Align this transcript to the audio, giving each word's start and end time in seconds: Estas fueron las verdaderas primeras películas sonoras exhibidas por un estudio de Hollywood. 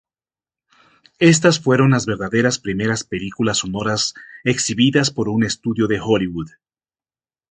Estas 1.19 1.59
fueron 1.59 1.91
las 1.91 2.07
verdaderas 2.07 2.57
primeras 2.57 3.03
películas 3.03 3.59
sonoras 3.59 4.15
exhibidas 4.43 5.11
por 5.11 5.29
un 5.29 5.43
estudio 5.43 5.85
de 5.85 5.99
Hollywood. 6.03 6.49